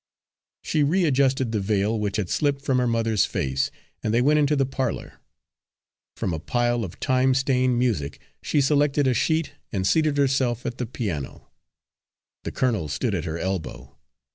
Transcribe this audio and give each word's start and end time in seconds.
She 0.63 0.81
readjusted 0.81 1.51
the 1.51 1.59
veil, 1.59 1.99
which 1.99 2.17
had 2.17 2.27
slipped 2.27 2.63
from 2.63 2.79
her 2.79 2.87
mother's 2.87 3.27
face, 3.27 3.69
and 4.01 4.11
they 4.11 4.19
went 4.19 4.39
into 4.39 4.55
the 4.55 4.65
parlour. 4.65 5.21
From 6.17 6.33
a 6.33 6.39
pile 6.39 6.83
of 6.83 6.99
time 6.99 7.35
stained 7.35 7.77
music 7.77 8.19
she 8.41 8.61
selected 8.61 9.05
a 9.05 9.13
sheet 9.13 9.51
and 9.71 9.85
seated 9.85 10.17
herself 10.17 10.65
at 10.65 10.79
the 10.79 10.87
piano. 10.87 11.51
The 12.45 12.51
colonel 12.51 12.87
stood 12.87 13.13
at 13.13 13.25
her 13.25 13.37
elbow. 13.37 13.95